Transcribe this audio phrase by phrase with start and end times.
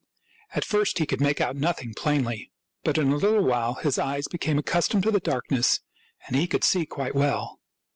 [0.55, 2.51] At first he could make out nothing plainly;
[2.83, 5.79] but in a little while his eyes became accustomed to the dark ness
[6.25, 7.59] and he could see quite well.